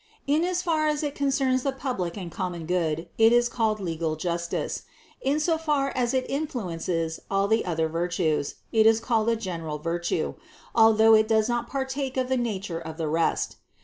In 0.25 0.43
as 0.43 0.63
far 0.63 0.87
as 0.87 1.03
it 1.03 1.13
concerns 1.13 1.61
the 1.61 1.71
public 1.71 2.17
and 2.17 2.31
common 2.31 2.65
good, 2.65 3.07
it 3.19 3.31
is 3.31 3.47
called 3.47 3.79
legal 3.79 4.15
justice; 4.15 4.81
in 5.21 5.39
so 5.39 5.59
far 5.59 5.91
as 5.93 6.11
it 6.15 6.27
influences 6.27 7.19
all 7.29 7.47
the 7.47 7.63
other 7.65 7.87
virtues, 7.87 8.55
it 8.71 8.87
is 8.87 8.99
called 8.99 9.29
a 9.29 9.35
general 9.35 9.77
virtue, 9.77 10.33
although 10.73 11.13
it 11.13 11.27
does 11.27 11.47
not 11.47 11.69
partake 11.69 12.17
of 12.17 12.29
the 12.29 12.35
nature 12.37 12.79
of 12.79 12.97
the 12.97 13.07
rest. 13.07 13.57